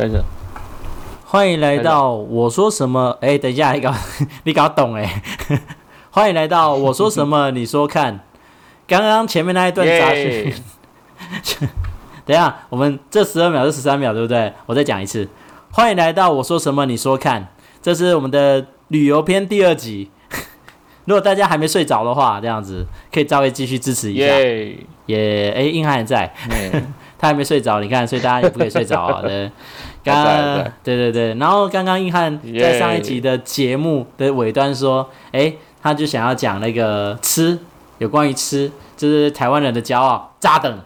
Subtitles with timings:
[0.00, 0.22] 开始。
[1.26, 3.18] 欢迎来到我说什么？
[3.20, 3.94] 哎，等一下，你搞
[4.44, 5.22] 你搞懂哎。
[6.10, 7.50] 欢迎来到我说什么？
[7.50, 8.20] 你说看。
[8.88, 10.52] 刚刚前面那一段杂讯，
[12.24, 14.50] 等一下，我们这十二秒是十三秒，对不对？
[14.64, 15.28] 我再讲一次。
[15.70, 16.86] 欢迎来到我说什么？
[16.86, 17.48] 你说看。
[17.82, 20.10] 这是我们的旅游篇第二集。
[21.04, 24.24] 如果大家还没睡着的话，这样子可以稍微继续支持一下。
[25.06, 26.32] 也哎，硬汉在，
[27.18, 29.22] 他还没睡着，你看，所以大家也不可以睡着啊。
[29.22, 29.50] 对，
[30.02, 37.58] 刚刚对对对，然后刚刚硬汉在上一集的节目的尾端说，哎，他就想要讲那个吃，
[37.98, 40.78] 有关于吃，就是台湾人的骄傲，扎等。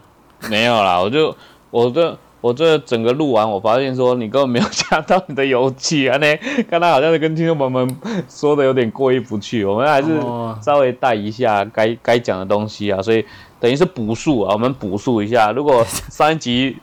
[0.49, 1.37] 没有啦，我就
[1.71, 2.19] 我这。
[2.45, 6.19] 我这整个录完，我发现说你根本没有加到你的游记啊！
[6.19, 7.97] 那刚才好像是跟听众朋友们
[8.29, 10.21] 说的有点过意不去，我们还是
[10.61, 13.25] 稍微带一下该该讲的东西啊，所以
[13.59, 15.53] 等于是补述啊，我们补述一下。
[15.53, 16.77] 如果上一集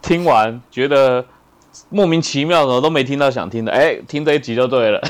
[0.00, 1.22] 听完觉得
[1.90, 5.00] 莫名其妙的都没听到想听的，哎，听这一集就对了。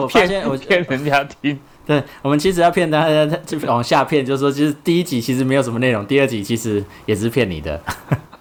[0.00, 7.80] 我 发现我骗人家听，对我们其实要骗大家，就往下骗，就是说，其实第一集其实没有什么内容，第二集其实也是骗你的。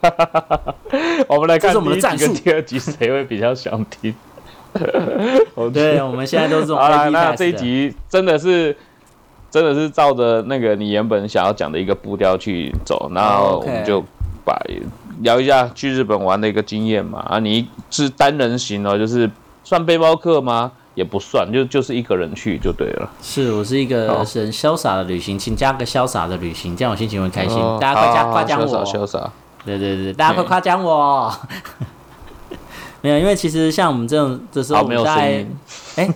[1.27, 4.13] 我们来看我们的战术，第二集谁会比较想听？
[5.73, 7.09] 对，我们现在都是好了。
[7.09, 8.75] 那这一集真的是，
[9.49, 14.03] 真的是照着那个你原本想要讲的一个步调去走，然后我们就
[14.43, 14.53] 把
[15.21, 17.19] 聊一下去日本玩的一个经验嘛。
[17.27, 19.29] 啊，你是单人行哦，就是
[19.63, 20.71] 算背包客吗？
[20.95, 23.09] 也不算，就就是一个人去就对了。
[23.21, 27.57] 是我是一个很潇洒的旅行，请加个潇洒的旅行，这样我心情会开心。
[27.81, 29.29] 大家快加夸奖我，潇洒。
[29.65, 31.29] 对对对，大家快夸奖我。
[33.01, 35.45] 没有，因为其实像我们这种的时候，我们在
[35.97, 36.09] 哎，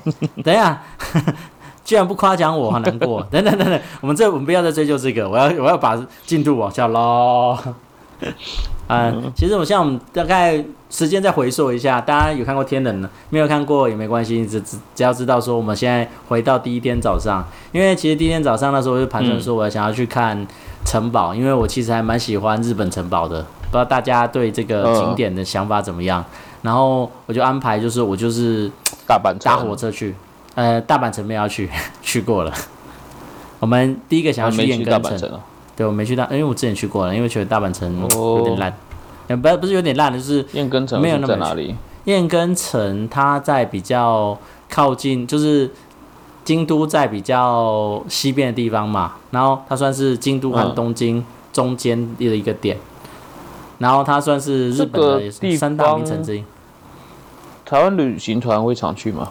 [0.43, 0.81] 等一下，
[1.83, 3.21] 居然不夸奖我，好难过。
[3.29, 6.87] 等等等等，我们这我们不要再追究这个，我要我要把进度往下
[8.89, 9.09] 拉。
[9.09, 13.09] 嗯，其实我像我们大概时间再回溯一下，大家有看过《天冷》呢？
[13.29, 20.47] 没有看过也没关系，只只只要知道说我们现在回到第一天早上，因为其实第一天早上那时候我就盘算说我想要去看。
[20.85, 26.23] 城堡，因为我其实还蛮喜欢日本城堡的，不知道大家对这个景点的想法怎么样？
[26.61, 28.71] 然后我就安排，就是我就是
[29.05, 30.15] 大阪搭火车去，
[30.55, 31.69] 呃，大阪城没有去，
[32.01, 32.53] 去过了。
[33.59, 35.39] 我们第一个想要去燕根城，
[35.79, 41.73] 对，我没去到，因为我之前去过了，因为觉得大阪城有点烂，不不是有点烂，就是燕根城没有那么在哪里？
[42.03, 44.37] 燕根城它在比较
[44.69, 45.71] 靠近，就是。
[46.45, 51.23] 京都在比较西边的地方嘛，然后它算是京都和东京
[51.53, 52.75] 中间的一个点，
[53.77, 56.43] 然后它算是日本的三大名城之一。
[57.65, 59.27] 台湾旅行团会常去吗？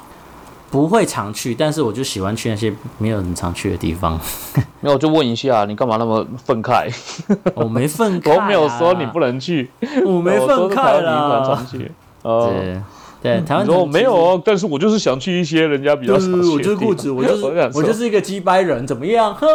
[0.70, 4.20] 不会常去，但是我就喜欢去那些没有人常去的地方。
[4.80, 6.92] 没有，就问一下，你干嘛那么愤慨？
[7.54, 9.70] 我没愤 慨，我没有说你不能去，
[10.04, 11.66] 我没愤慨了。
[12.22, 12.80] 对。
[13.20, 16.50] 对，台湾说没有哦，但是我就是想去一些人家比较少去。
[16.50, 17.44] 我就是固执，我就是
[17.74, 19.34] 我就是一个鸡掰人，怎么样？
[19.34, 19.48] 哼，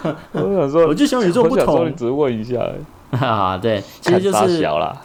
[0.32, 1.86] 我想说，我就想与众不同。
[1.86, 2.58] 你只是问一下。
[3.10, 4.96] 啊，对，其实就是小了。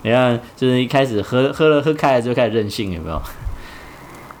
[0.00, 3.20] 你看，就是一开始喝喝了喝开了就开始任性，有没有？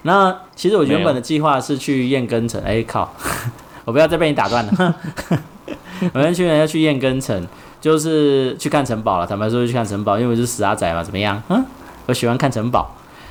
[0.02, 2.60] 那其实我原本的计划是去燕根城。
[2.62, 3.12] 哎靠，
[3.84, 4.94] 我不要再被你打断了。
[6.12, 7.46] 我们去年要去燕根城。
[7.82, 11.42] 就是去看城堡了，坦白说去看城堡，因为我是死阿仔嘛，怎么样？
[11.48, 11.64] 嗯，
[12.06, 12.88] 我喜欢看城堡。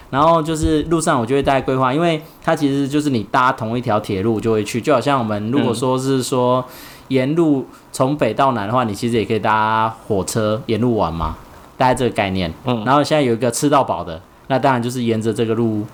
[0.10, 6.66] 然后就是路上我就会带规划，因为它其实就是你搭同一条铁路就会去，就好像我们如果说是说
[7.08, 11.38] 沿路从北到南的话，你其实也可以搭火车沿路玩嘛，
[11.78, 12.54] 大概这个概念。
[12.66, 12.84] 嗯。
[12.84, 15.88] 然后现在有一个吃到饱的，那当然就是沿着这个路。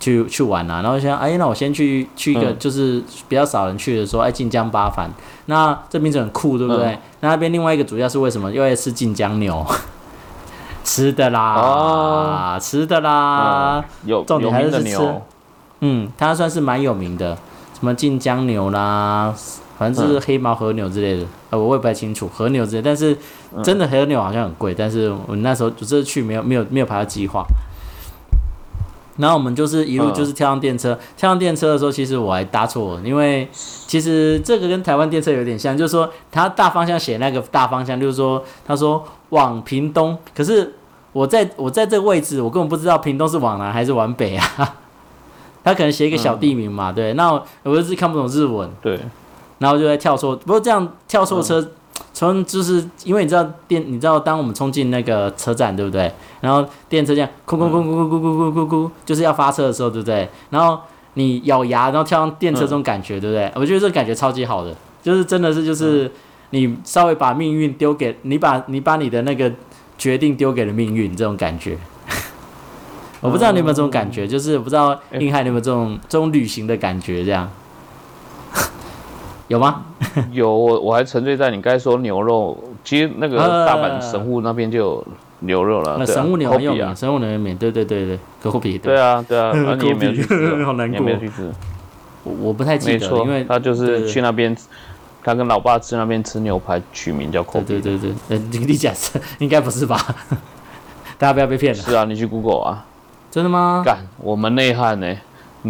[0.00, 5.08] 去去玩啊，然后想，哎，那我先去去一个就是比较少人去的，说，哎，晋江八幡，
[5.46, 6.98] 那这名字很酷，对不对？
[7.20, 8.52] 那那边另外一个主要是为什么？
[8.52, 9.66] 因为是晋江牛，
[10.84, 15.14] 吃的啦，吃的啦，有重点还是吃，
[15.80, 17.36] 嗯，它算是蛮有名的，
[17.78, 19.34] 什么晋江牛啦，
[19.78, 23.16] 反正就是黑毛和牛之类的，呃，我也不太清楚和牛之类，但是
[23.62, 27.44] 真的和牛好像很贵，但是我那时候就是去没有没有没有排到计划。
[29.18, 40.74] 然后我们就是一路就是跳上电车，跳上电车的时候，其实我还搭错，因为其实这个跟台湾电车有点像，就是说它大方向写那个大方向，就是说他说往屏东，可是
[41.12, 44.76] 我在我在这个位置，我根本不知道屏东是往南还是往北啊，
[45.62, 47.32] 他可能写一个小地名嘛，对，那
[47.64, 48.98] 我就是看不懂日文，对，
[49.58, 51.72] 然后就在跳错，不过这样跳错车。
[52.12, 56.12] 从就是因为你知道电，你知道当我们冲进那个车站，对不对？
[56.40, 60.28] 然后电车这样，咕咕咕咕咕咕咕咕咕咕，就是要发车的时候，对不对？
[60.50, 60.80] 然后
[61.14, 63.50] 你咬牙，然后跳上电车，这种感觉，对不对？
[63.54, 66.10] 我觉得这感觉超级好的，就是真的是就是
[66.50, 69.52] 你稍微把命运丢给你，把你把你的那个
[69.96, 71.76] 决定丢给了命运这种感觉。
[73.20, 77.50] 我不知道你有没有这种感觉，就是不知道硬汉有没有这种这种旅行的感觉，这样
[79.48, 79.84] 有吗？
[80.30, 83.36] 有，我我还沉醉在你刚才说牛肉，其实那个
[83.66, 85.06] 大阪神户那边就有
[85.40, 85.96] 牛肉了。
[85.98, 88.78] 那神户牛很有名，神户牛很有名，对对对对，可口皮。
[88.78, 91.50] 对啊对 啊，你也没有去吃， 好难过，没有去吃。
[92.24, 94.54] 我我不太记得，因为他就是去那边，
[95.24, 97.66] 他跟老爸吃那边吃牛排，取名叫口皮。
[97.66, 99.96] 对对对，呃，你假设应该不是吧？
[101.16, 101.82] 大家不要被骗了。
[101.82, 102.84] 是啊，你去 Google 啊。
[103.30, 103.82] 真的吗？
[103.84, 105.14] 干，我们内汉呢？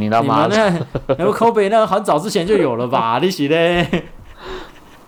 [0.01, 0.87] 你他妈的！
[1.19, 3.19] 那个口碑那个很早之前就有了吧？
[3.23, 3.87] 你是嘞？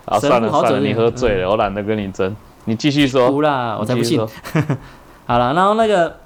[0.04, 2.34] 啊，算了算了，你喝醉了，我懒得跟你争。
[2.64, 3.30] 你继续说。
[3.30, 4.20] 哭啦，我才不信。
[5.26, 6.16] 好了，然后那个，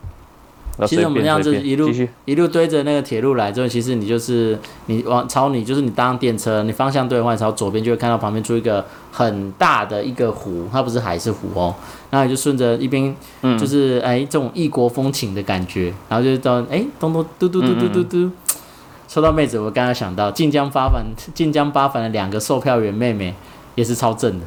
[0.87, 1.91] 其实我们这样子一路
[2.25, 11.75] 一路堆着那个铁路来之后，其实你就是你往朝你就是你搭电车，你方向对的话，朝左边就会看到旁边出一个很大的一个湖，它不是海是湖哦。
[12.15, 13.13] 然后就顺着一边，
[13.59, 18.31] 就是哎这种异国风情的感觉，然后就到哎咚咚嘟嘟嘟嘟嘟嘟，
[19.09, 23.35] 说到妹子，我刚刚想到晋江八反晋江八反的两个售票员妹妹
[23.75, 24.47] 也是超正的，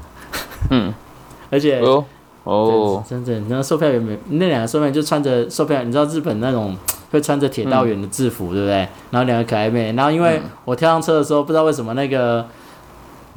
[0.69, 0.93] 嗯，
[1.51, 2.05] 而且哦
[2.45, 6.73] 哦，真的，那售票员妹那两个售票员就穿着售票，你知道日本那种
[7.11, 8.87] 会穿着铁道员的制服，对不对？
[9.11, 12.47] 然后两个可爱妹，然后因为我跳上车的时候，不知道为什么那个。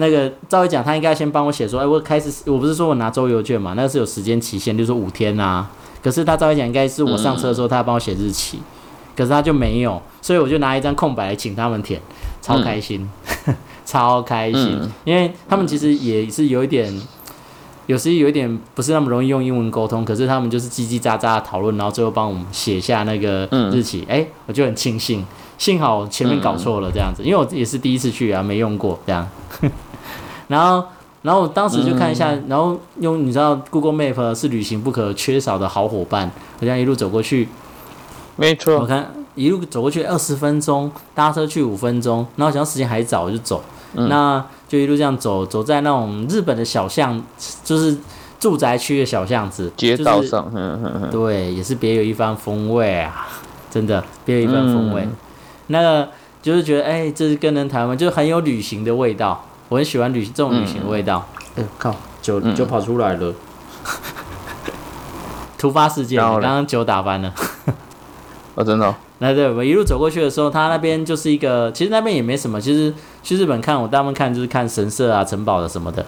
[0.01, 5.67] 那个赵伟讲，他应该先帮我写说，哎，我开始，我不是说我拿周游券嘛，那是有时间期限，就是五天呐。
[6.03, 8.59] 可是他赵伟讲，应该是我上车的时候，他要帮我写日期，
[9.15, 12.01] 可是他就没有，所以我就拿一张空白请他们填，
[12.41, 13.07] 超开心，
[13.85, 16.99] 超开心，因为他们其实也是有一点，
[17.87, 25.23] 有时有一点不是那么容易用英文沟通，可是他们就是叽叽喳喳讨论，然后最后帮我们写下那个日期，哎，我就很庆幸，
[25.61, 29.29] 幸好前面搞错了这样子，因为我也是第一次去啊，没用过这样。
[30.49, 30.83] 然后，
[31.21, 36.31] 然后我当时就看一下，然后用你知道，Google Map 是旅行不可缺少的好伙伴。
[36.61, 37.47] 我这样一路走过去，
[38.37, 38.79] 没错。
[38.79, 43.63] 我看一路走过去二十分钟，搭车去五分钟，然后想时间还早，我就走。
[43.93, 47.23] 那就一路这样走，走在那种日本的小巷，
[47.63, 47.95] 就是
[48.39, 50.51] 住宅区的小巷子，街道上，
[51.11, 53.29] 对，也是别有一番风味啊，
[53.71, 55.07] 真的别有一番风味。
[55.71, 56.09] 那个
[56.43, 59.45] 就是觉得，哎，这是跟人台湾，就是很有旅行的味道。
[59.69, 61.27] 我很喜欢旅行这种旅行的味道。
[61.57, 63.35] 哎靠，酒酒跑出来了！
[65.57, 67.33] 突发事件，刚刚酒打翻了。
[68.57, 68.95] 哦，真的。
[69.19, 72.61] 那对，我一路走过去的时候，他那边就是一个，其实那边也没什么。
[72.61, 76.05] 其实去日本看，我大部分看就是看神社啊、城堡的什么的。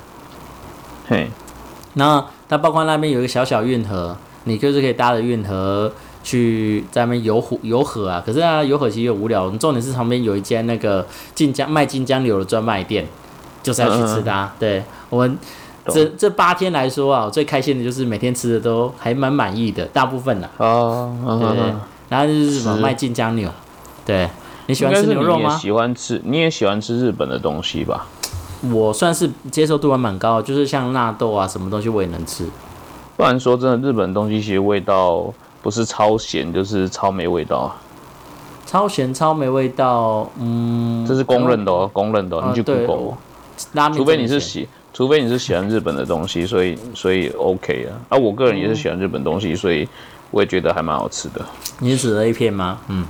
[1.06, 1.30] 嘿。
[1.94, 8.22] 然后它包括那边有一个小小运河，你就是可以搭着运河去在那边游湖游河啊。
[8.24, 9.44] 可是啊，游河其实有无聊。
[9.44, 13.06] 我们重点是旁边有一间那个晋江卖晋江柳的专卖店。
[13.62, 15.38] 就是要去吃的，对我们
[15.86, 21.72] 这这八天来说啊，我最开心的就是每天吃的都还蛮满意的，大部分的哦，对，
[22.08, 23.48] 然后就是什么卖晋江牛，
[24.04, 24.28] 对，
[24.66, 25.56] 你喜欢吃牛肉吗？
[25.56, 28.08] 喜欢吃，你也喜欢吃日本的东西吧？
[28.72, 32.44] 我算是接受度还蛮高，就是像纳豆啊，什么东西我也能吃。
[33.16, 35.32] 不然说真的，日本东西其实味道
[35.62, 37.74] 不是超咸，就是超没味道。
[38.66, 43.16] 超咸超没味道，嗯，这是公认的哦，公认的，你去 Google。
[43.94, 48.16] 除非你是喜，除非你是喜欢日本的东西，所以所以 OK 啊。
[48.16, 49.86] 啊，我个人也是喜欢日本东西，所以
[50.30, 51.44] 我也觉得还蛮好吃的。
[51.78, 52.78] 你是指 A 片吗？
[52.88, 53.06] 嗯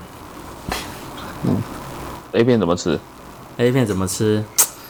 [1.45, 1.57] 嗯
[2.33, 2.99] ，A 片怎么吃
[3.57, 4.45] ？A 片怎么吃？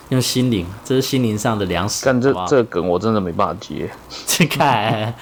[0.09, 2.03] 用心灵，这是心灵上的粮食。
[2.05, 3.91] 但这这梗我真的没办法接。
[4.27, 5.15] 去看。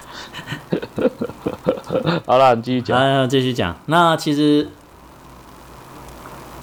[2.27, 3.29] 好了，你继续讲。
[3.29, 3.75] 继续讲。
[3.87, 4.69] 那其实。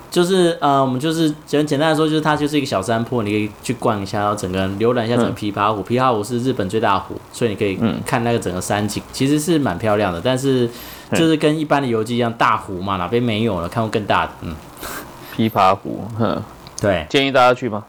[0.09, 5.83] 就是呃，我们就是简简单来说，就是它就是一个小山坡，你可以去逛一下，然后整个浏览一下整个琵琶湖。
[5.83, 10.19] 琵琶湖是日本最大湖，所以你可以看那个整个山景，其实是蛮漂亮的。
[10.19, 10.67] 但是
[11.11, 13.69] 就是跟一般的游记一样，大湖嘛，哪边没有了？
[13.69, 14.55] 看过更大的，嗯。
[15.37, 16.41] 琵琶湖，哼，
[16.81, 17.83] 对，建议大家去吗？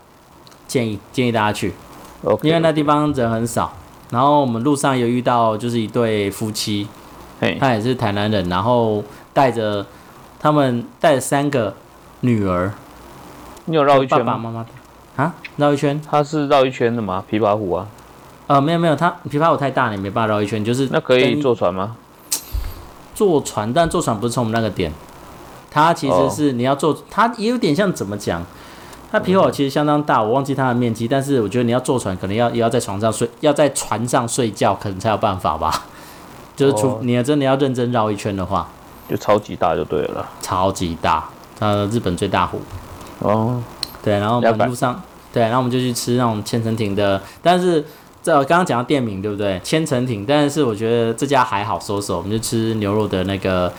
[0.67, 1.73] 建议建议大家去，
[2.43, 3.73] 因为那地方人很少。
[4.11, 6.89] 然后我们路上有遇到就是一对夫妻，
[7.59, 9.03] 他也是台南人，然后
[9.33, 9.87] 带着
[10.39, 11.75] 他们带着三个。
[12.21, 12.73] 女儿，
[13.67, 14.25] 你有绕一圈吗？
[14.25, 16.03] 爸爸妈妈的啊，绕一圈。
[16.11, 17.23] 他是绕一圈的吗？
[17.31, 17.87] 琵琶湖啊？
[18.49, 20.65] 呃，没有没有，他琵琶湖太大，你没办法绕一圈。
[20.65, 21.95] 就是那可以坐船吗？
[23.15, 24.93] 坐船，但坐船不是从我们那个点。
[25.71, 28.43] 它其实是你要坐，它也有点像怎么讲？
[29.13, 35.85] 它琵琶湖其实相当大，我忘记它的面积，但是我觉得你要坐船，可能要也要在床上睡，要在船上睡觉，可能才有办法吧。
[36.59, 38.69] 就是除你要真的要认真绕一圈的话，
[39.09, 40.29] 就超级大就对了。
[40.43, 41.29] 超级大。
[41.61, 42.61] 呃，日本最大湖，
[43.19, 43.61] 哦，
[44.01, 47.85] 对，然后我们路上，对，然后我们就去吃那种千层亭的，但是
[48.23, 49.61] 这刚刚讲到店名对不对？
[49.65, 53.73] 千层艇，但是我觉得这家还好收手，我们就吃牛肉的那个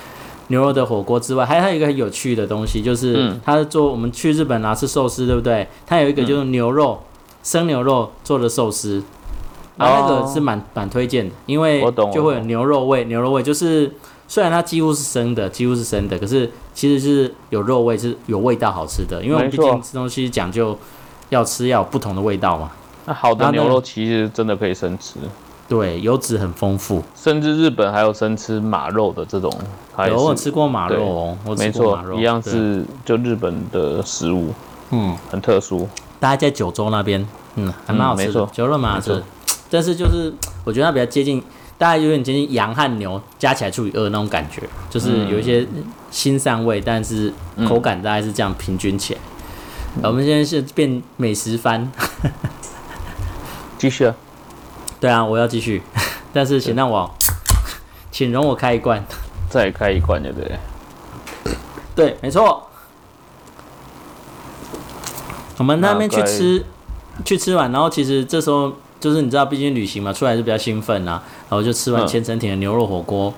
[0.48, 5.66] 牛肉的火锅之外，还还有一个很有趣的东西，就是他做我们去日本拿吃寿司对不对？
[5.88, 7.02] 他有一个就是牛肉
[7.44, 9.02] 生牛肉做的寿司，
[9.80, 11.82] 然后那个是蛮蛮推荐的，因为
[12.14, 13.92] 就会有牛肉味，牛肉味就是
[14.28, 20.78] 虽然它几乎是生的，几乎是生的，可是其实是有肉味，是有味道好吃的，因为我们毕竟吃东西讲究
[21.30, 22.72] 要吃要有不同的味道嘛。
[23.06, 25.16] 那好的牛肉其实真的可以生吃，
[25.68, 29.52] 对，油脂很丰富，甚至日本还有生吃马肉的这种，
[30.08, 34.50] 有我吃过马肉哦，没错，一样是就日本的食物，
[34.92, 35.88] 嗯，很特殊。
[36.20, 39.24] 大家在九州那边，嗯，还蛮好吃，九州蛮好吃，
[39.70, 40.34] 但是就是
[40.64, 41.44] 我觉得它比较接近，
[41.78, 45.66] 大概有点接近羊和牛加起来除以二那种感觉，就是有一些
[46.12, 47.34] 腥膻味，但是
[47.68, 49.20] 口感大概是这样平均起来。
[50.04, 51.92] 我们现在是变美食番。
[53.78, 54.14] 继续啊，
[55.00, 55.82] 对啊，我要继续，
[56.34, 57.10] 但是请让我，
[58.12, 59.02] 请容我开一罐，
[59.50, 60.60] 再开一罐，对不对？
[61.96, 62.68] 对，没错。
[65.58, 66.66] 我们那边去吃，
[67.24, 73.34] 去吃完，然后其实这时候就是你知道，毕竟旅行嘛，出来是比较兴奋呐，然后就吃完千层亭的牛肉火锅，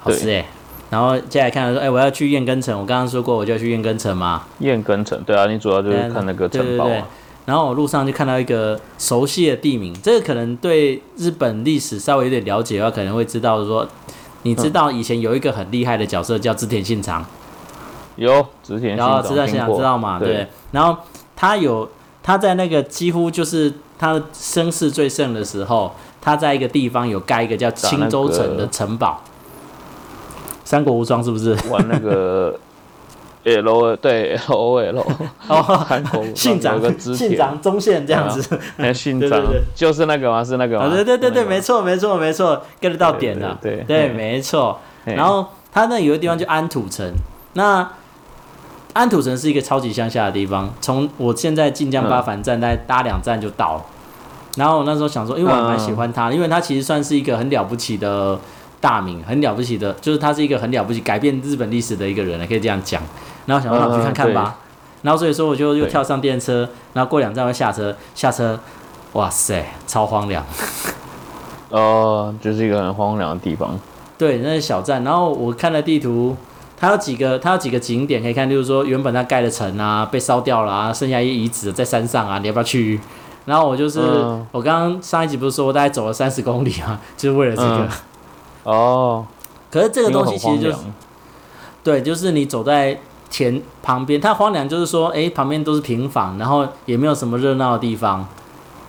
[0.00, 0.46] 好吃哎。
[0.90, 4.42] 然后接下来看说，哎，我要去燕根城，我刚刚说过我就要去燕根城嘛。
[4.58, 7.06] 燕根城，对啊，你主要就是看那个城堡啊。
[7.46, 13.88] 然后我路上就看到一个熟悉的地名，这个可能对日本历史稍微有点了解的话，可能会知道说，
[14.42, 17.24] 你知道以前有一个很厉害的角色叫织田信长，
[18.16, 20.18] 有织田信长，知道信长知道嘛？
[20.18, 20.46] 对。
[20.72, 20.96] 然后
[21.34, 21.88] 他有
[22.22, 25.92] 他在那个几乎就是他的声势最盛的时候，
[26.22, 29.22] 他在一个地方有盖一个叫青州城的城堡，
[30.64, 31.54] 《三国无双》是不是？
[31.68, 32.58] 玩那个。
[33.42, 35.00] L 对 L O L
[35.48, 39.42] 哦，韩国 信长信长中线这样子，那 信长。
[39.74, 40.44] 就是那个吗？
[40.44, 40.90] 是那个吗？
[40.94, 44.78] 对对对对，没错没错没错，get 到点了，对对没错。
[45.06, 47.10] 然后他那有个地方叫安土城，
[47.54, 47.90] 那
[48.92, 53.84] 安土城是一个超级乡下的地方，从我现在晋江八凡站，大概搭两站就到了。
[54.56, 58.38] 然后我那时候想说，因为我蛮喜欢他，因为他其实算是一个很了不起的
[58.80, 63.00] 大名，很了不起的，就是他是一个很了不起改变日本历史的一个人，可以这样讲。
[63.46, 64.56] 然后想说去看看吧，
[65.02, 68.58] 然后所以说我就又跳上电车，然后过两站又下车，下车，
[69.12, 70.44] 哇塞，超荒凉。
[71.70, 73.78] 哦，就是一个很荒凉的地方。
[74.18, 75.04] 对，那是小站。
[75.04, 76.36] 然后我看了地图，
[76.80, 82.98] 它有几个，它有几个景点可以看，就是说原本它盖的城啊，被烧掉了啊，剩下一些遗址在山上啊，你要不要去？
[83.44, 84.00] 然后我就是，
[84.50, 87.88] 我刚刚上一集不是说我大概走了三十公里啊， 就是为了这个。
[88.64, 89.26] 哦。
[89.70, 90.78] 可是这个东西其实就是，
[91.84, 92.98] 对，就是你走在。
[93.32, 98.26] 田旁边，它荒凉，就是说，哎，旁边都是平房，然后也没有什么热闹的地方，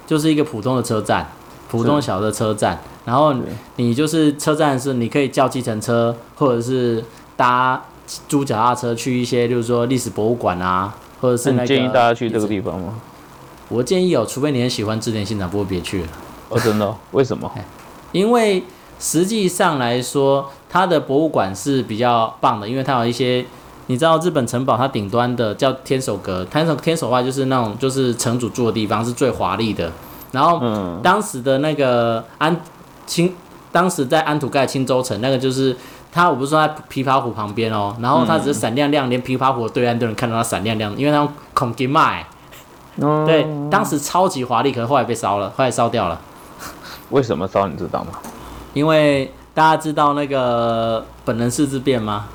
[0.08, 1.30] 就是一个普通的车站，
[1.70, 2.82] 普通小的车站。
[3.06, 3.36] 然后
[3.76, 7.06] 你就是车站是你可以叫计程车，或者是
[7.42, 7.82] 搭
[8.28, 11.66] 租脚踏车去一些，就是说历史博物馆啊，或者是那个。
[11.66, 12.94] 建议大家去这个地方吗？
[13.70, 16.08] 我建议哦，除非你很喜欢织田信长，不过别去了。
[16.50, 16.96] 哦，真的？
[17.14, 17.52] 为什么？
[18.12, 18.64] 因为
[19.00, 23.44] 实际上来说，它的博物馆是比较棒的，因为它有一些。
[23.88, 29.92] 你知道日本城堡它顶端的叫天守阁，天守天守话就是那种就是城主住的地方是最华丽的。
[30.32, 30.62] 然后
[31.04, 32.56] 当时的那个安
[33.06, 33.34] 清，
[33.70, 35.76] 当时在安土盖青州城那个就是
[36.12, 42.25] 它，我不是说在琵琶湖旁边哦，然后它只是闪亮亮，连琵琶湖对岸都能看到它闪亮亮，因为它孔金麦。
[43.25, 46.20] 对，当时超级华丽，可是后来被烧了，后来烧掉了。
[47.10, 47.68] 为什么烧？
[47.68, 48.12] 你知道吗？
[48.74, 52.25] 因为大家知道那个本能寺之变吗？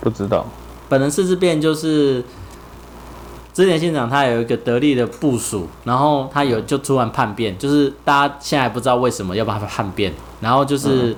[0.00, 0.46] 不知道，
[0.88, 2.24] 本能四之变就是
[3.52, 11.14] 织田信长他有一个得力的部署，然后他有就突然叛变，就是大家现在不知道为什么要把他叛变，然后就是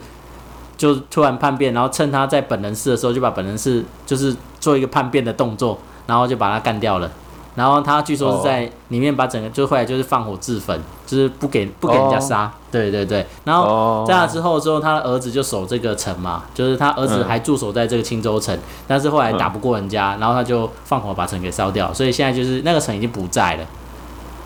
[0.76, 7.10] 就突然叛变，然后趁他在本能寺的时候就把本能寺就是做一个叛变的动作，然后就把他干掉了。
[7.54, 13.26] 然后他据说是在里面把整个就后来就是放火自焚，就是不给不给人家杀，对对对。
[13.44, 23.66] 然后在那之后之后，他的儿子就守这个城嘛，就是他儿子还驻守在这个青州城，但是后来打不过人家，然后他就放火把城给烧掉，所以现在就是那个城已经不在了。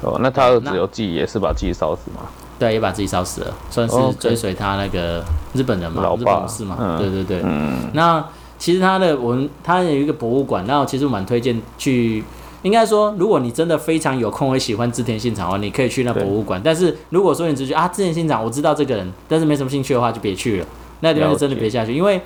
[0.03, 2.23] 哦，那他儿子有自己也是把自己烧死吗？
[2.59, 6.97] 对，也把自己烧死了，算是追随他那个日本人嘛，日本武士嘛？
[6.99, 7.43] 对对对。
[7.45, 7.91] 嗯。
[7.93, 8.25] 那
[8.59, 12.25] 其实他的我们他有一个博物馆，然后其实蛮推荐去。
[12.63, 16.61] 应该说，如果你真的非常有空，会喜欢织田信长的话，你可以去那博物馆。
[16.65, 20.67] 但是如果说你只觉得啊，织田信长我知道这个人，但是没什么兴趣的话，就别去了。
[20.99, 22.21] 那地方就真的别下去，因为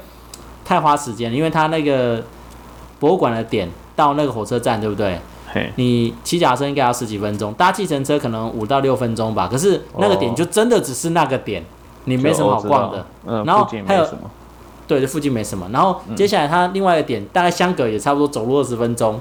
[0.65, 1.37] 太花时间了。
[1.37, 2.23] 因为他那个
[2.99, 5.19] 博物馆的点到那个火车站，对不对？
[5.77, 9.49] 你骑脚踏车应该要十几分钟，搭计程车可能五到六分钟吧。
[9.51, 11.65] 可是那个点就真的只是那个点，
[12.05, 13.07] 你没什么好逛的。
[13.27, 14.31] 嗯，然后还有什么？
[14.87, 15.69] 对，这附近没什么。
[15.73, 19.21] 然后接下来它另外一个点，大概相隔也差不多走路二十分钟。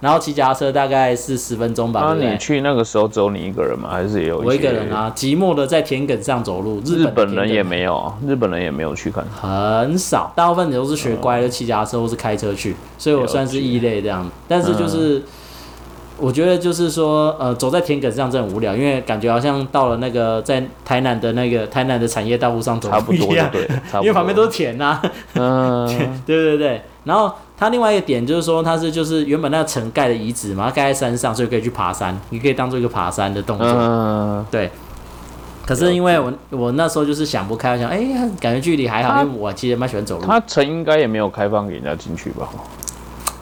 [0.00, 2.14] 然后骑脚踏车大概是十分钟吧。
[2.16, 3.88] 那你去那个时候只有你一个人吗？
[3.90, 4.38] 还是也有？
[4.38, 6.80] 我一个人啊，寂寞的在田埂上走路。
[6.84, 9.24] 日本人也没有，日本人也没有去看。
[9.24, 14.24] 很少，大部分都是学乖的骑脚踏车或是开车去，所以我算是异类这样。
[14.46, 15.20] 但是就是，
[16.18, 23.68] 我觉得就是说，呃，走在田埂上真的很无聊，因为感觉好像到了那个在台南的那个台南的产业道路上走，差不多对，
[24.02, 25.00] 因为旁边都是田呐。
[25.34, 25.86] 嗯，
[26.26, 27.32] 对对对，然后。
[27.60, 33.66] 它另外一个点就是说，它是就是原本那个城盖的遗址嘛，盖在山上，所以可以去爬山，你可以当做一个爬山的动作。
[33.66, 34.70] 嗯，对。
[35.66, 40.24] 可是因为我我那时候就是想不开，想哎呀，感觉距离还好，因为我其实蛮喜欢走路。
[40.24, 42.48] 它城应该也没有开放给人家进去吧？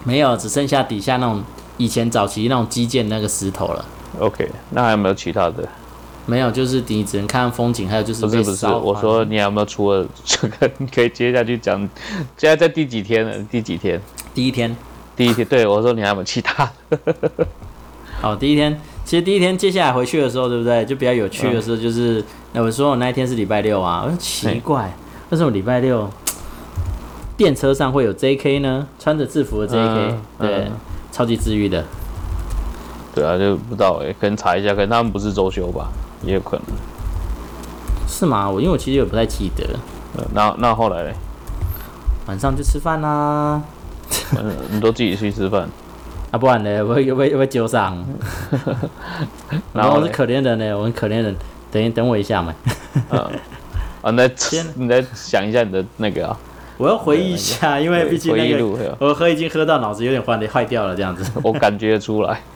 [0.04, 1.44] 没有，只剩下底下那种
[1.76, 3.84] 以前早期那种基建那个石头了。
[4.18, 5.68] OK，那还有没有其他的？
[6.28, 11.78] 没有，就是你只能看风景，还有就是不是不是，我说你有没有除了这个， 你可以接下去讲，
[12.36, 13.38] 现在在第几天了？
[13.50, 14.00] 第几天？
[14.34, 14.76] 第一天，
[15.14, 16.68] 第一天，对我说你还有没有其他？
[18.20, 20.84] 好，第一天，其实第一天接下来回去的时候，对不对？
[20.84, 24.92] 就比较有趣的时候，就是那我说我那一天是礼拜六啊，我说奇怪，
[25.30, 26.10] 为什么礼拜六
[27.36, 28.58] 电车上会有 J.K.
[28.60, 28.88] 呢？
[28.98, 30.18] 穿着制服的 J.K.
[30.40, 30.70] 对，
[31.16, 31.82] 超级治愈的。
[33.14, 35.88] 对啊，就不知道哎，可能查一下，可能他们不是周休吧，
[36.22, 36.66] 也有可能。
[38.06, 38.50] 是吗？
[38.50, 39.64] 我因为我其实也不太记得。
[40.34, 41.14] 那那后来嘞？
[42.26, 43.62] 晚上就吃饭啦。
[44.38, 45.66] 嗯，你都自己去吃饭？
[46.32, 46.84] 啊，不然呢？
[46.84, 47.96] 我会会会揪上。
[49.72, 51.34] 然后我是可怜人呢，我很可怜人。
[51.72, 52.54] 等一等我一下嘛。
[54.02, 54.28] 啊，那
[54.74, 56.36] 你再想一下你的那个啊。
[56.78, 61.24] 我要回忆一下，因为毕竟那个我喝已经喝到脑子有点坏坏掉了，这样子。
[61.42, 62.42] 我感觉出来。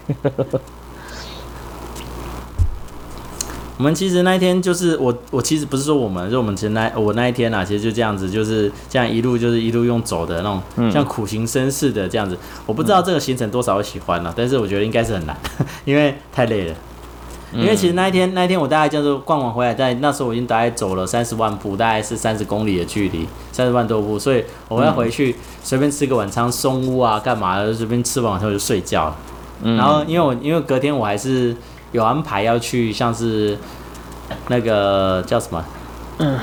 [3.79, 12.37] 我们其实那一天就是我，我其实不是说我们，就我们其实那我那一天啊，其实就这样子，就是这样一路就是一路用走的那种，像苦行僧似的这样子。
[12.67, 15.35] 我不知道这个行程多少会喜欢呢，但是我觉得应该是很难，
[15.87, 16.75] 因为太累了。
[17.53, 29.17] 因为其实那一天，那一天我大概就是逛完回来，在那时候我已经大概走了三十万步，大概是三十公里的距离，三十万多步，所以我要回去随便吃个晚餐，松屋啊，干嘛的，随便吃完晚后就睡觉了。
[29.77, 31.55] 然后因为我因为隔天我还是
[31.93, 33.59] 有安排要去，像是
[34.49, 35.65] 那个叫什么，
[36.19, 36.39] 嗯，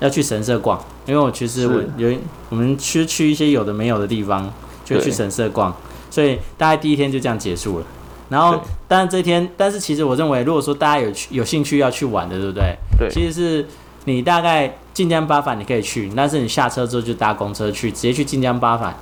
[0.00, 2.14] 要去神社逛，因为我其实我有
[2.50, 4.52] 我们去去一些有的没有的地方，
[4.84, 5.74] 就去神社逛，
[6.10, 7.84] 所以大概第一天就这样结束了。
[8.28, 12.76] 然后，但是这天，但是其实我认为，如果说大家有有兴趣要去玩的，对不对？
[12.98, 13.08] 对。
[13.08, 13.66] 其实是
[14.06, 18.92] 你大概晋江八反你可以去，但是你下车之后就搭公车去，直接去晋江八反，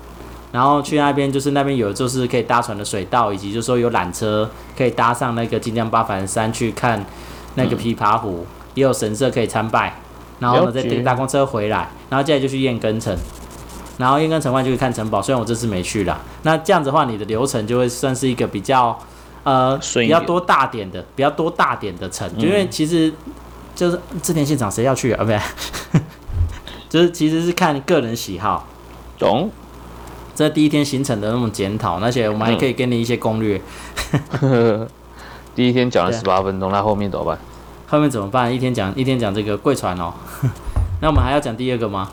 [0.52, 7.02] 然后去那边就是那边有就是可以搭船的水道，以及就是说有缆车可以搭上那个晋江八反山去看
[7.54, 9.98] 那个琵琶湖，也有神社可以参拜，
[10.38, 13.16] 然后呢再搭公车回来，然后接下来就去燕根城。
[13.96, 18.94] 然后燕根城外就去看城堡，虽然我这次没去了，那这样子的话，你的流程就会算是一个比较。
[19.48, 23.10] 呃，比较多大点的，比较多大点的城，因为其实
[23.74, 25.24] 就是织田现场谁要去啊？
[25.24, 25.40] 不对，
[26.90, 28.66] 就是其实是看个人喜好。
[29.18, 29.50] 懂。
[30.34, 33.58] 这第一天行程的那种检讨，而且我们还可以给你一些攻略。
[35.56, 37.38] 第一天讲了十八分钟，那后面怎么办？
[37.86, 38.52] 后面怎么办？
[38.54, 40.12] 一天讲一天讲这个贵船哦，
[41.00, 42.10] 那我们还要讲第二个吗？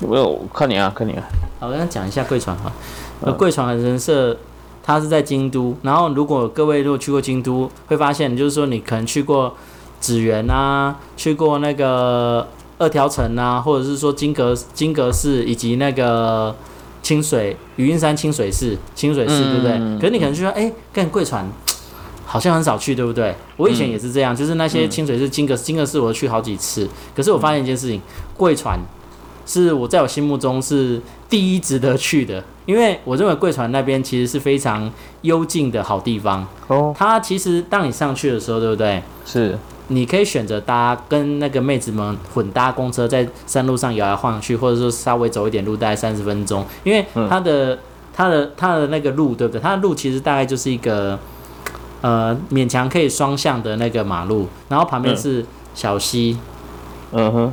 [0.00, 0.36] 有没有？
[0.52, 1.22] 看你啊，看你啊。
[1.60, 2.72] 好，我跟他讲一下贵船哈。
[3.20, 4.36] 那贵船的人设。
[4.88, 9.54] 它是在京都，然后如果各位如果去过京都，会发现就是说你可能去过
[10.00, 12.48] 紫园啊，去过那个
[12.78, 16.56] 二条城啊，或者是说金阁金阁寺以及那个
[17.02, 19.72] 清水余音山清水寺清水寺，对不对？
[19.98, 21.46] 可是你可能就说，哎，跟贵船
[22.24, 23.34] 好像很少去，对不对？
[23.58, 26.88] 我以前也是这样，就是那些清水寺金阁金阁寺，我去好几次。
[27.14, 28.00] 可是我发现一件事情，
[28.38, 28.80] 贵船
[29.48, 32.44] 是我在我心目中是第一值得去的。
[32.66, 36.94] 因为我认为贵船那边其实是非常幽静的好地方哦。
[36.94, 39.02] 它其实当你上去的时候，对不对？
[39.24, 39.58] 是。
[39.90, 46.62] 你可以选择搭跟那个妹子们混搭公车，在山路上摇来晃去，或者说稍微走一点路，大概三十分钟。
[46.84, 47.78] 因为它的
[48.12, 49.58] 它的它的那个路，对不对？
[49.62, 51.18] 它的路其实大概就是一个
[52.02, 55.42] 呃勉强可以双向的那个马路，然后旁边是
[55.74, 56.36] 小溪。
[57.12, 57.52] 嗯哼。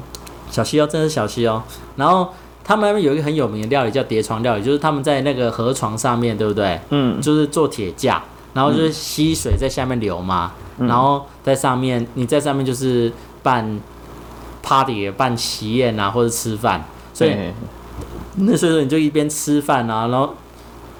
[0.50, 1.64] 小溪哦，真的是小溪哦。
[1.96, 2.30] 然后。
[2.68, 6.80] 他们那边有一个很有名的料理叫叠床料理，就是他们在那个河床上面对不对？
[6.90, 8.24] 嗯，就是做铁架，
[8.56, 13.80] 然后就是溪水在下面流嘛，然后在上面你在上面就是办
[14.64, 17.36] party、办喜宴啊，或者吃饭，所以
[18.38, 20.34] 那所以说你就一边吃饭啊，然后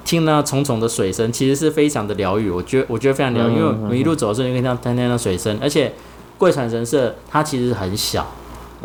[0.04, 2.48] 听那重重的水声，其实是非常的疗愈。
[2.48, 5.92] 我觉得我觉得非常疗愈，因为我们一路走的时候，你可以听到听听那水声，而且
[6.38, 8.24] 贵船神社它其实很小，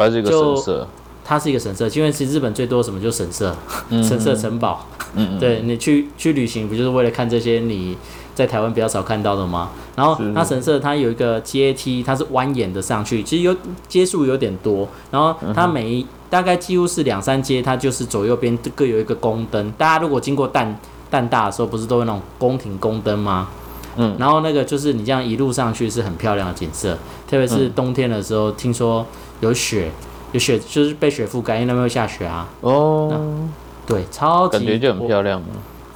[0.06, 0.88] 它是一个神社，
[1.24, 3.56] 它是一个神社，因为其实日本最多什么就神社，
[3.90, 4.86] 神社城堡。
[5.16, 7.98] 嗯，嗯对你去去旅行，不就是为了看这些你
[8.34, 9.70] 在台湾比较少看到的吗？
[9.96, 13.56] 然后它神社它有一个阶梯，它是蜿蜒的上去，其实有
[13.88, 14.88] 阶数有点多。
[15.12, 19.72] 然后它每一大概几乎是两三阶，它就是左右边各有一个宫灯。
[19.78, 23.50] 大家如果经过蛋蛋大的时候，不是都有那种宫廷宫灯吗？
[23.98, 29.06] 嗯，然后那个就是你这样一路上去是很漂亮的景色，特别是冬天的时候，听说
[29.40, 29.92] 有雪，
[30.32, 32.48] 有雪就是被雪覆盖，因为那边会下雪啊。
[32.62, 33.50] 哦。
[33.86, 35.42] 对，超级感觉就很漂亮，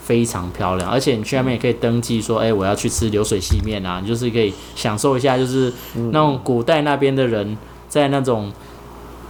[0.01, 0.89] 非常漂亮。
[0.89, 5.71] 而且你去那边也可以登记说，哎，我要去吃流水细面啊，你就是可以享受一下，就是
[6.11, 7.55] 那种古代那边的人
[7.87, 8.51] 在那种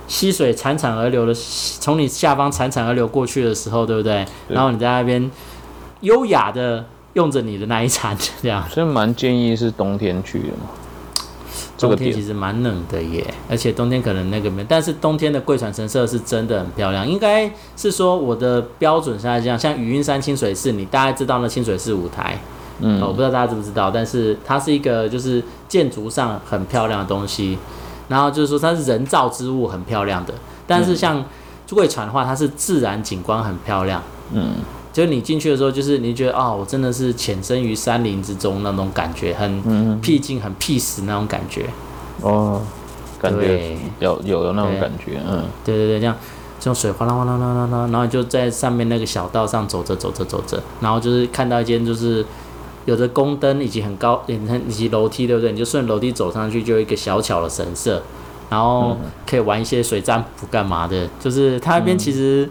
[0.07, 4.25] 溪水潺潺而流的，从你下方潺潺而流过去的时候，对不对？
[4.47, 5.29] 然后你在那边
[5.99, 8.63] 优雅的用着你的那一餐， 这样。
[8.69, 10.69] 所以蛮建议是冬天去的嘛。
[11.77, 17.05] 冬天其实蛮冷的耶，而且冬天可能那个没，但是冬天的贵船神社是真的很漂亮。
[17.05, 22.39] 应该是说我的标准是这样，像雨云山清水寺，你大概知道那清水寺舞台，
[22.79, 27.57] 嗯，我不知道大家知不知道，但是它是一个就是建筑上很漂亮的东西，
[28.07, 30.33] 然后就是说它是人造之物很漂亮的，
[30.65, 31.25] 但是像
[31.71, 34.01] 贵船的话，它是自然景观很漂亮，
[34.31, 34.53] 嗯。
[34.95, 41.65] 就是你进去的时候，就是你觉得啊，我真的是潜身于山林之中那种感觉，很僻静、很僻死那种感觉。
[42.21, 42.61] 哦，
[43.19, 46.15] 感觉有有有那种感觉，嗯，对对对，这样
[46.61, 52.25] 这种水哗啦哗啦啦啦啦，然后就在上面那个小道上走着走着走着，然后就是看到一间就是
[52.85, 54.37] 有着宫灯以及很高以
[54.71, 55.51] 及楼梯，对不对？
[55.51, 58.01] 你就顺楼梯走上去，就有一个小巧的神社，
[58.49, 58.95] 然后
[59.29, 62.49] 可以玩一些水占卜干嘛的，就是它那边其实。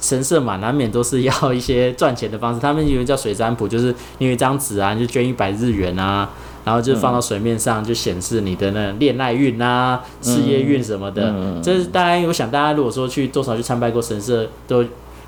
[0.00, 2.60] 神社嘛，难免都是要一些赚钱的方式。
[2.60, 6.28] 他们以为叫水占卜，就是你有一张纸啊，就捐一百日元啊，
[6.64, 11.60] 然后就放到水面上，就显示你的那恋爱运啊、事业运什么的。
[11.62, 14.84] 这是大家，我想大家如果说去多少去参拜过神社，都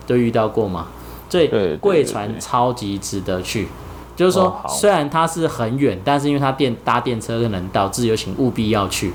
[0.06, 0.86] 都遇到过嘛。
[1.28, 3.66] 所以贵船超级值得去，
[4.14, 9.12] 就是说虽然它是很远，但是因为它电搭电车能到，自由行务必要去。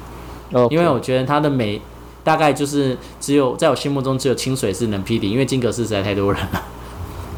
[0.70, 1.82] 因为我觉得它的美。
[2.26, 6.64] 大概就是只有在我心目中只有清水是能匹敌，因为金阁寺实在太多人了。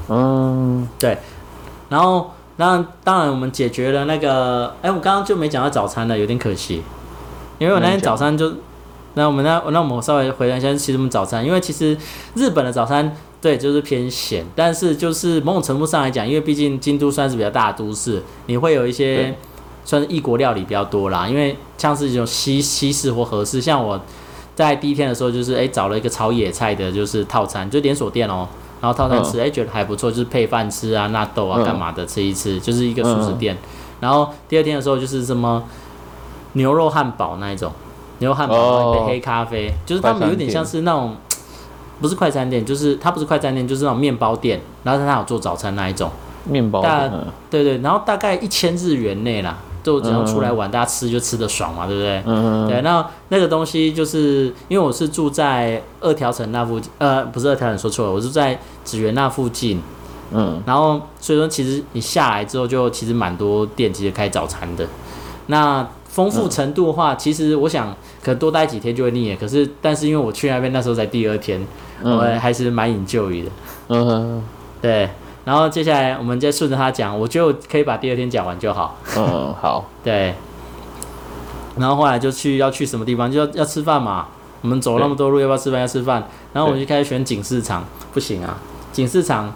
[0.07, 1.17] 嗯，对。
[1.89, 6.81] 然后，那当然我们解决了那个，哎，我刚刚就没讲到早餐了，有点可惜。
[7.59, 8.53] 因为我那天早餐就，
[9.15, 11.97] 那我们那那我们稍微回来一下，其实我们早餐，因为其实
[12.35, 19.35] 日本的早餐对就是偏咸，但是就是某种程度上来讲，因为毕竟京都算是比较大的都市，你会有一些
[19.83, 21.27] 算是异国料理比较多啦。
[21.27, 23.99] 因为像是一种西西式或和式，像我。
[24.57, 28.47] 在第一天的时候，就是哎找了一个炒野菜的，就是套餐，就连锁店哦。
[28.81, 33.55] 然后套餐吃，哎觉得还不错，就是配饭吃啊，纳豆啊，干嘛的吃一吃，就是一个素食店。
[33.99, 35.63] 然后第二天的时候，就是什么
[36.53, 37.71] 牛肉汉堡那一种，
[38.17, 41.15] 牛肉汉堡一杯黑咖啡，就是他们有点像是那种
[42.01, 44.59] 不是快餐店，就是它不是快餐店，就是那种面包店。
[44.83, 46.09] 然后他有做早餐那一种
[46.45, 47.11] 面包，店，
[47.51, 49.57] 对对，然后大概一千日元内啦。
[49.87, 52.21] 就只要出来玩，大家吃就吃的爽嘛，对不对？
[52.25, 59.81] 嗯对，那那个东西就是因为我是住在二条城那附近，呃，不是二条城，说错了，我是在紫园那附近。
[60.33, 60.61] 嗯。
[60.65, 64.85] 然后所以说，其实你下来之后，就其实蛮多店其实开早餐的。
[65.45, 69.33] 那丰富程度的话，其实我想可能多待几天就会腻。
[69.37, 71.65] 可是，但是因为我去那边那时候才第二天，
[72.03, 73.43] 我还是蛮引就的。
[73.87, 74.43] 嗯。
[74.81, 75.09] 对。
[75.47, 78.97] 然后接下来我们再顺着他讲，我就可以把第二天讲完就好。
[79.15, 79.85] 嗯，好。
[80.03, 80.33] 对。
[81.77, 84.27] 然后后来就去要去什么地方，就要要吃饭嘛。
[84.61, 85.79] 我们走那么多路，要不要吃饭？
[85.79, 86.27] 要吃饭。
[86.51, 88.57] 然后我就开始选景市场，不行啊，
[88.91, 89.53] 景市场，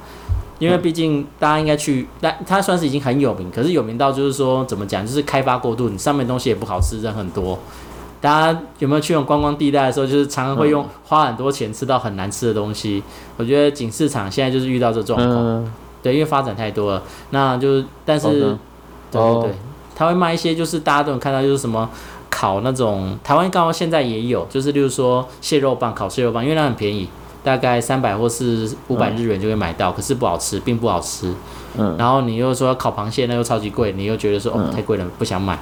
[0.60, 7.60] 因为毕竟大家应该去，但它算是已经很有名，可是有名到就是说怎么讲，就是开发过度，你上面东西也不好吃，人很多。
[8.22, 13.04] 大家有没有去用观光地带的时候，就是常常会用花很多钱吃到很难吃的东西？
[13.36, 15.72] 我觉得景市场现在就是遇到这状况。
[16.04, 18.58] 对，因为发展太多了，那就是，但是，
[19.12, 19.52] 对对对，
[19.96, 21.88] 他会卖一些，就是大家都能看到，就是什么
[22.30, 27.08] 烤那种台湾刚好现在也有，就是例如说蟹肉棒，烤蟹肉棒，因为它很便宜，
[27.44, 31.32] 大概三百或是五百日元就会买到，可是不好吃，并不好吃。
[31.78, 31.96] 嗯。
[32.00, 35.60] 然后你又说烤螃蟹，那又超级贵，你又觉得说哦太贵了，不想买。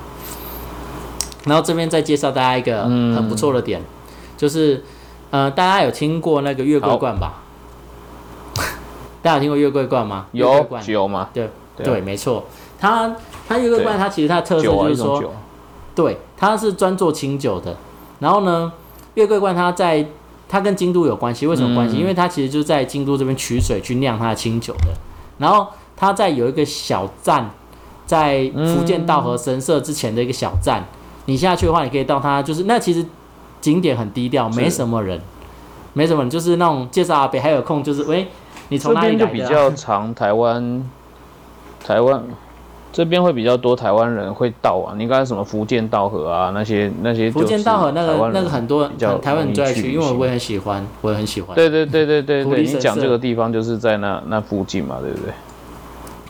[1.46, 3.82] 然后这边再介绍大家一个很不错的点，
[4.38, 4.84] 就是
[5.32, 7.42] 呃，大家有听过那个月桂冠吧？
[9.22, 10.28] 大家有听过月桂冠吗？
[10.32, 11.30] 有酒吗？
[11.34, 12.46] 对对，没错。
[12.80, 13.14] 它
[13.48, 15.34] 它月桂冠，它其实它的特色就是说，
[15.94, 17.76] 对，它是专做清酒的。
[18.20, 18.72] 然后呢，
[19.16, 20.06] 月桂冠它在
[20.48, 21.98] 它跟京都有关系，为什么关系？
[21.98, 24.94] 因为它其实就在京都这边取水去酿它的清酒的。
[25.38, 27.52] 然后它在有一个小站，
[28.06, 30.86] 在福建道和神社之前的一个小站，
[31.30, 33.06] 你下去的话，你可以到它，就是那其实
[33.62, 35.22] 景点很低调，没什么人，
[35.94, 38.28] 没什么人，就是那种介绍阿北还有空，就是喂，
[38.70, 39.28] 你从哪里来的？
[39.28, 40.90] 比较长，台湾，
[41.86, 42.24] 台湾。
[42.92, 48.90] 这边会比较多台湾人会到啊，你刚才什么福建道河啊，那些那些福建道河那个那个很多
[49.22, 51.56] 台湾人最爱去，因为我也很喜欢，我也很喜欢。
[51.56, 55.32] 对对对对对对，你讲这个地方就是在那那附近嘛，对不对？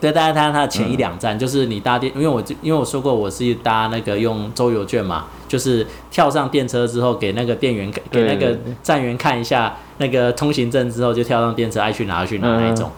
[0.02, 12.90] 对，大家看它前一两站就是你搭电，因为我因为我说过我是搭那个用周游券嘛，就是跳上电车之后给那个店员给那个站员看一下那个通行证之后就跳上电车爱去哪去哪那一种。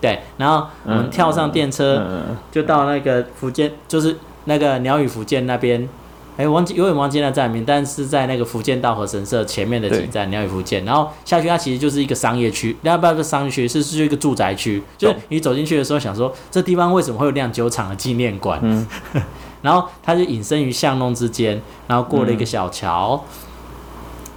[0.00, 5.88] 对，然后我们跳上电车，就到那个福建，就是那个鸟语福建那边。
[6.40, 10.82] 哎，忘记有点忘记那站名，但是在那个福建道和神社前面的几站，鸟语福建。
[10.86, 14.82] 然后下去，它其实就是一个商业区，那不是商业区，是是一个住宅区。
[14.96, 18.58] 就是你走进去的时候，想说这地方为什么会有酿酒厂的纪念馆？
[19.60, 23.22] 然后它就隐身于巷弄之间，然后过了一个小桥。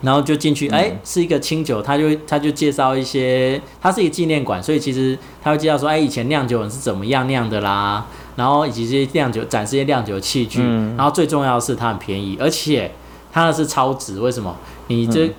[0.04, 10.62] 然后就进去，哎，是一个清酒，他就他就介绍一些，它是一个纪念馆，所以其实他会介绍说，哎，以前酿酒人是怎么样酿的啦，然后以及这些酿酒展示一些酿酒器具，
[10.98, 12.92] 然后最重要的是它很便宜，而且
[13.32, 14.54] 它那是超值，为什么？
[14.88, 15.34] 你这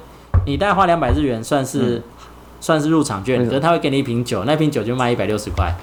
[0.47, 2.03] 你大概花两百日元算是
[2.61, 5.75] 算是入场券，可是他会给你一瓶酒，那瓶酒就卖一百六十块，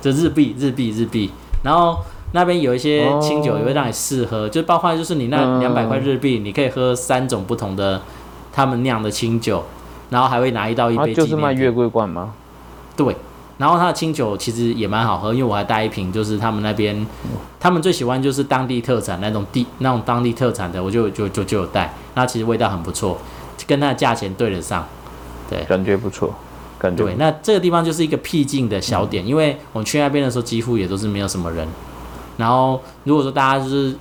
[0.00, 1.30] 这日币日币日币，
[1.62, 1.98] 然后。
[2.32, 8.00] 那边有一些清酒也会让你试喝，就包括就是你那两百块日币，你可以喝三种不同的
[8.52, 9.62] 他们酿的清酒，
[10.10, 11.12] 然后还会拿一到一杯。
[11.12, 12.32] 就是卖月桂冠吗？
[12.96, 13.14] 对，
[13.58, 17.06] 然后他的清酒其实也蛮好喝，因为我还带一瓶，就是他们那边
[17.60, 23.18] 他们最喜欢就是当地特产那种地那种当地特产的，我就就就就有带，那其实味道很不错，
[23.66, 24.86] 跟它的价钱对得上，
[25.50, 26.34] 对，感觉不错，
[26.78, 27.04] 感觉。
[27.04, 31.68] 对，那这个地方就是一个僻静的小点，因为我们去那边的时候几乎也都是没有什么人。
[32.36, 33.94] 然后，如果说大家就是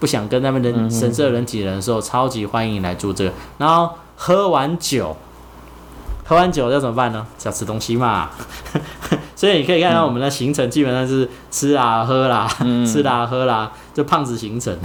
[0.00, 3.32] 不想跟他们人神社人挤人的时候，超级欢迎来住这个。
[3.58, 5.16] 然后喝完酒，
[6.24, 7.26] 喝完酒要怎么办呢？
[7.44, 8.30] 要吃东西嘛。
[9.36, 12.48] 所以你可以看到我们的行程基本上是吃啊喝啦，
[12.86, 14.76] 吃啦喝啦，就胖子行程。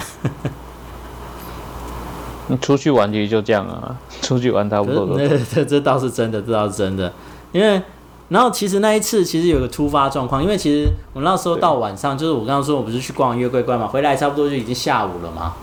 [2.48, 5.18] 你 出去玩其实就这样啊，出去玩差不多。
[5.54, 7.12] 这 这倒是真的，这倒是真的，
[7.52, 7.82] 因为。
[8.30, 15.54] 然后其实那一次其实有个突发状况，因为其实我那时候到晚上，就是我刚刚说我不是去逛月桂冠嘛，回来差不多就已经下午了嘛。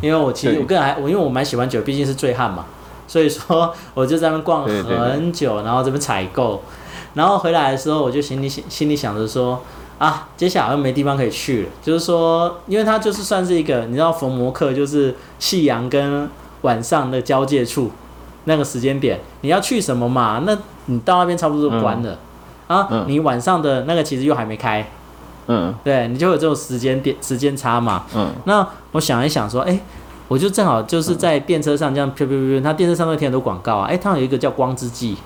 [0.00, 2.66] 因为我其实我个人还我因为我蛮喜欢酒，毕竟是醉汉嘛，
[3.06, 6.62] 所以说我就在那边逛很久，然后这边采购，
[7.14, 9.60] 然后回来的时候我就心里心里想着说
[9.98, 16.30] 啊，接下来好像没地方可以去了，就是说，因为它就是算是一个你知道逢摩克就是夕阳跟
[16.62, 17.90] 晚上的交界处
[18.48, 20.42] 那个时间点，你要去什么嘛？
[20.44, 20.56] 那
[20.86, 22.18] 你到那边差不多就关了
[22.66, 23.04] 啊！
[23.06, 24.90] 你晚上的那个其实又还没开，
[25.46, 28.30] 嗯，对你就有这种时间点时间差嘛，嗯。
[28.46, 29.78] 那我想一想说，哎，
[30.28, 35.16] 我就正好就是在电车上这样飘飘飘，它电车上面贴很多广告啊，哎，它有一个叫光之祭，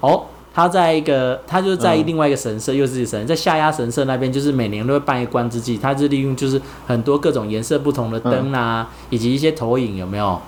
[0.00, 10.40] 哦，它在一个，它就是在另外一个神社，又是神，在下压神社那边，就是每年都会办一个光之祭，它是利用就是很多各种颜色不同的灯啊，以及一些投影，有没有？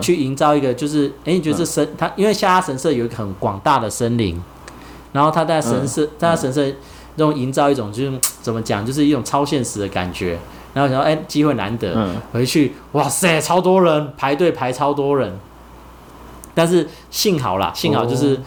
[0.00, 4.40] 去营造一个，就是哎，你觉得这神，它因为下拉神社有一个很广大的森林，
[5.12, 6.64] 然后他在神社，在他神社
[7.16, 10.38] 那种营造一种，就是怎么讲，就是一种超现实的感觉。
[10.74, 11.96] 然后想说，哎，机会难得，
[12.32, 15.38] 回去，哇塞，超多人排队排超多人。
[16.54, 18.40] 但是幸好啦，幸好就是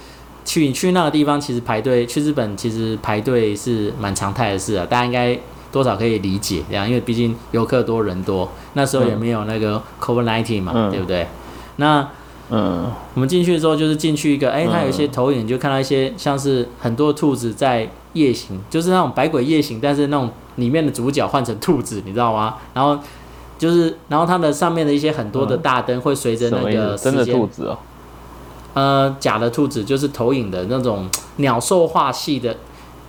[0.46, 5.40] 去去那个地方，其实排队去日本，其实排队是蛮常态的事啊，大家应该。
[5.72, 11.28] 多少可以理解这样，因为毕竟游客多人多，那时候也没有那个 COVID nineteen 嘛，对不对？
[11.76, 12.08] 那
[12.50, 22.56] 嗯，我们进去的时候就是进去一个，哎，它有一些投影，就看到一些像是很多兔子在夜行，就是那种百鬼夜行，但是那种里面的主角换成兔子，你知道吗？
[22.74, 22.98] 然后
[23.60, 27.78] 就是，然后它的上面的一些很多的大灯会随着那个真的兔子哦，
[28.74, 32.58] 呃，假的兔子就是投影的那种鸟兽化系的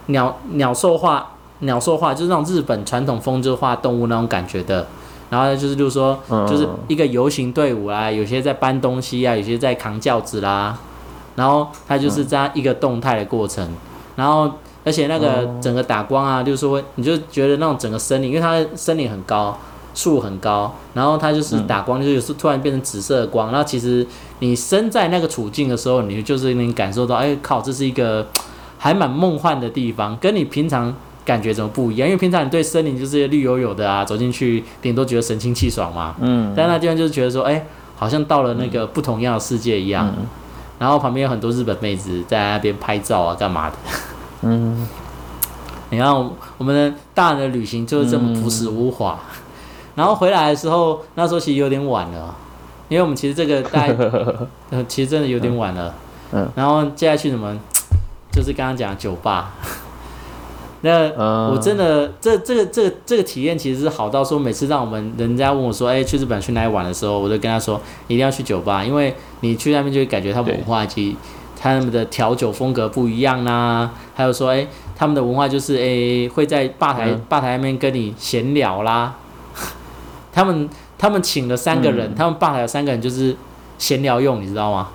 [0.07, 1.31] 鸟鸟兽画。
[1.61, 4.87] 鸟兽画就是那种日本传统风，就画动物那种感觉的。
[5.31, 10.77] 然后就是，就是说，就是一个游行队伍啦，有些在搬东西啊，有些在扛轿子啦。
[11.37, 13.73] 然后它就是这样一个动态的过程。
[14.17, 14.51] 然后，
[14.85, 19.57] 而且那个整个打光啊，就是说，你就觉得那种整个森林，因为它森林很高，
[19.95, 23.53] 树很高，然后它就是打光，就是有时突然变成紫色的光。
[23.53, 24.05] 然后其实
[24.41, 28.27] 你身在那个处境的时候，你就是能感受到，哎靠，这是一个
[28.79, 30.93] 还蛮梦幻的地方，跟你平常。
[31.25, 32.09] 感觉怎么不一样？
[32.09, 36.15] 因为平常你对森林就是绿油油的啊，走进去顶多觉得神清气爽嘛。
[36.21, 36.53] 嗯。
[36.57, 37.65] 但那地方就是觉得说，哎，
[37.97, 40.13] 好像到了那个不同样的世界一样。
[40.79, 43.77] 然后旁边有很多日本妹子在那边拍照啊，干嘛的？
[44.43, 44.89] 嗯，
[45.91, 49.19] 你看我们的大人的旅行就是这么朴实无华。
[49.95, 52.35] 然后回来的时候，那时候其实有点晚了，
[52.89, 53.83] 因为我们其实这个大，
[54.71, 55.95] 呃，其实真的有点晚了。
[56.33, 56.49] 嗯。
[56.55, 57.55] 然后接下去什么？
[58.33, 59.53] 就是刚刚讲酒吧。
[60.83, 61.11] 那
[61.51, 71.15] 我真的这这个这个这个体验其实是好到说，每次让我们人家问我说，哎，去日本去哪里玩的时候，我都跟他说，一定要去酒吧，因为你去那边就会感觉他文化及
[71.61, 73.91] 他们的调酒风格不一样啦。
[74.15, 74.67] 还有说，哎，
[74.97, 79.17] 他们的文化就是哎会在吧台吧台那边跟你闲聊啦。
[80.33, 80.67] 他们
[80.97, 83.37] 他们请了三个人，他们吧台有三个人就是
[83.77, 84.89] 闲聊用，你知道吗？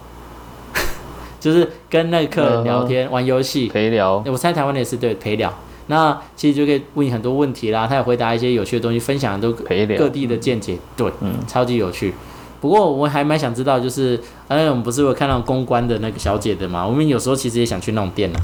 [1.40, 4.24] 就是跟那个客人聊天、玩游戏、陪聊。
[4.26, 5.54] 我猜台湾的也是对陪聊。
[5.88, 12.14] 那其实就可以问你很多问题啦，他也回答一些有趣的东西，分享都各地的见解，对，嗯，超级有趣。
[12.62, 16.88] 不过我还蛮想知道，就是哎，我们不是有看到公关的那个小姐的嘛？
[16.88, 18.40] 我们有时候其实也想去那种店呢。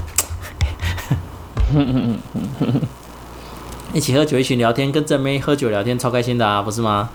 [3.92, 7.10] 一起喝酒，一起聊天，跟正妹喝酒聊天，超开心的啊，不是吗？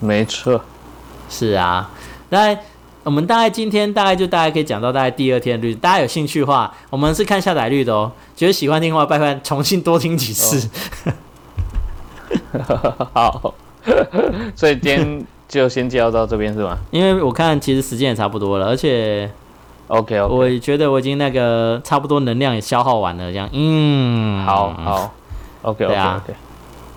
[0.00, 0.60] 没错，
[1.30, 1.90] 是啊。
[2.30, 2.56] 那
[3.02, 8.12] 我们大概今天大概就大概可以讲到大概第二天率，大家有兴趣的话，我们是看下载率的哦。
[8.36, 10.68] 觉得喜欢听的话，拜拜，重新多听几次。
[13.14, 13.54] 好，
[14.54, 16.78] 所以今天就先介绍到这边是吗？
[16.90, 19.30] 因为我看其实时间也差不多了，而且
[19.88, 25.12] OK，我觉得我已经那个差不多能量也消耗完了，这样，嗯，好好。
[25.62, 26.22] OK，对啊，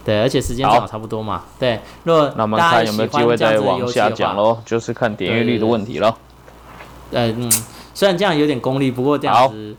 [0.05, 1.43] 对，而且时间正好差不多嘛。
[1.57, 6.13] 对，若那我们看有没有机会再往下讲喽，就是看点阅率的问题喽。
[7.11, 7.51] 嗯，
[7.93, 9.75] 虽然这样有点功利，不过这样子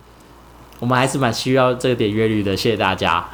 [0.78, 2.56] 我们还是蛮需要这个点阅率的。
[2.56, 3.24] 谢谢大家。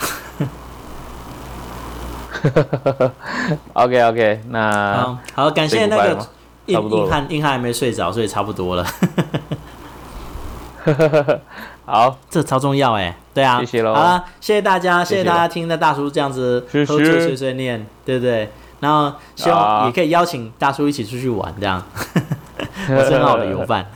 [3.74, 6.26] OK，OK，那好，感谢那个
[6.66, 8.86] 硬硬汉，硬汉还没睡着，所以差不多了。
[11.84, 13.94] 好，这超重要哎，对啊，谢谢喽。
[13.94, 18.50] 好了，谢谢大家，谢谢大家听的大叔这样子喝醉碎碎念，对不对？
[18.80, 21.82] 然后希望也可以邀请大叔一起出去玩，这样，
[22.88, 23.86] 我是很好的游伴。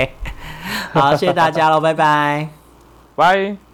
[0.92, 2.48] 好，谢谢大家喽，拜拜，
[3.14, 3.71] 拜。